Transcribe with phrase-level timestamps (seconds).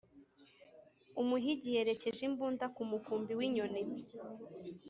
[1.21, 3.81] umuhigi yerekeje imbunda ku mukumbi w'inyoni.